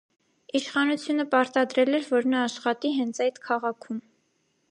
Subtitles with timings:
[0.59, 4.01] Իշխանությունը պարտադրել էր, որ նա աշխատի հենց այդ քաղաքում։